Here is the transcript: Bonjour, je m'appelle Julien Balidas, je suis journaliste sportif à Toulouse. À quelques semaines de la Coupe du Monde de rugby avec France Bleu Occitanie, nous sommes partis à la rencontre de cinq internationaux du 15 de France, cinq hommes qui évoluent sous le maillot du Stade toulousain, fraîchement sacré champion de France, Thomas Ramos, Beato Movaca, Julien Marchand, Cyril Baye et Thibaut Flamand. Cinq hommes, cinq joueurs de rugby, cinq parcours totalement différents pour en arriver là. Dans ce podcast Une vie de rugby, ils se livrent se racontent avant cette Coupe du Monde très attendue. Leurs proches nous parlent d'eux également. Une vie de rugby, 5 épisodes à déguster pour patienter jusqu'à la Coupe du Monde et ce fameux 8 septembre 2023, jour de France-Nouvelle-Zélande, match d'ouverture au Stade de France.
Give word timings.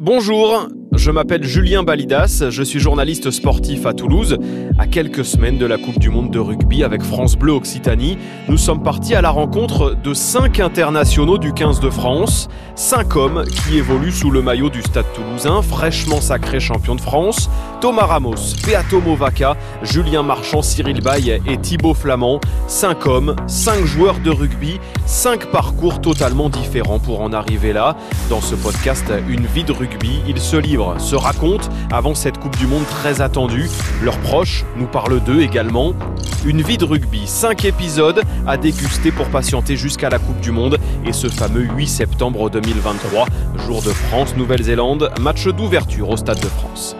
Bonjour, 0.00 0.68
je 0.92 1.10
m'appelle 1.10 1.42
Julien 1.42 1.82
Balidas, 1.82 2.44
je 2.50 2.62
suis 2.62 2.78
journaliste 2.78 3.32
sportif 3.32 3.84
à 3.84 3.92
Toulouse. 3.92 4.38
À 4.78 4.86
quelques 4.86 5.24
semaines 5.24 5.58
de 5.58 5.66
la 5.66 5.76
Coupe 5.76 5.98
du 5.98 6.08
Monde 6.08 6.30
de 6.30 6.38
rugby 6.38 6.84
avec 6.84 7.02
France 7.02 7.34
Bleu 7.34 7.50
Occitanie, 7.50 8.16
nous 8.48 8.58
sommes 8.58 8.84
partis 8.84 9.16
à 9.16 9.22
la 9.22 9.30
rencontre 9.30 9.96
de 9.96 10.14
cinq 10.14 10.60
internationaux 10.60 11.36
du 11.36 11.52
15 11.52 11.80
de 11.80 11.90
France, 11.90 12.48
cinq 12.76 13.16
hommes 13.16 13.42
qui 13.44 13.78
évoluent 13.78 14.12
sous 14.12 14.30
le 14.30 14.40
maillot 14.40 14.70
du 14.70 14.82
Stade 14.82 15.12
toulousain, 15.16 15.62
fraîchement 15.62 16.20
sacré 16.20 16.60
champion 16.60 16.94
de 16.94 17.00
France, 17.00 17.50
Thomas 17.80 18.06
Ramos, 18.06 18.54
Beato 18.64 19.00
Movaca, 19.00 19.56
Julien 19.82 20.22
Marchand, 20.22 20.62
Cyril 20.62 21.00
Baye 21.00 21.40
et 21.44 21.56
Thibaut 21.58 21.94
Flamand. 21.94 22.40
Cinq 22.68 23.06
hommes, 23.06 23.34
cinq 23.48 23.84
joueurs 23.84 24.20
de 24.20 24.30
rugby, 24.30 24.78
cinq 25.08 25.46
parcours 25.46 26.00
totalement 26.00 26.50
différents 26.50 26.98
pour 26.98 27.22
en 27.22 27.32
arriver 27.32 27.72
là. 27.72 27.96
Dans 28.28 28.42
ce 28.42 28.54
podcast 28.54 29.04
Une 29.28 29.46
vie 29.46 29.64
de 29.64 29.72
rugby, 29.72 30.20
ils 30.28 30.40
se 30.40 30.56
livrent 30.56 31.00
se 31.00 31.16
racontent 31.16 31.68
avant 31.90 32.14
cette 32.14 32.38
Coupe 32.38 32.56
du 32.56 32.66
Monde 32.66 32.86
très 32.86 33.22
attendue. 33.22 33.70
Leurs 34.02 34.18
proches 34.18 34.64
nous 34.76 34.86
parlent 34.86 35.20
d'eux 35.24 35.40
également. 35.40 35.94
Une 36.44 36.62
vie 36.62 36.76
de 36.76 36.84
rugby, 36.84 37.26
5 37.26 37.64
épisodes 37.64 38.22
à 38.46 38.56
déguster 38.58 39.10
pour 39.10 39.28
patienter 39.30 39.76
jusqu'à 39.76 40.10
la 40.10 40.18
Coupe 40.18 40.40
du 40.40 40.52
Monde 40.52 40.78
et 41.06 41.12
ce 41.12 41.28
fameux 41.28 41.62
8 41.62 41.88
septembre 41.88 42.50
2023, 42.50 43.26
jour 43.66 43.82
de 43.82 43.90
France-Nouvelle-Zélande, 43.90 45.10
match 45.20 45.48
d'ouverture 45.48 46.10
au 46.10 46.16
Stade 46.16 46.40
de 46.40 46.48
France. 46.48 46.94